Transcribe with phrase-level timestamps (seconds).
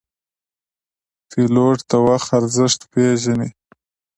[1.29, 3.49] پیلوټ د وخت ارزښت پېژني.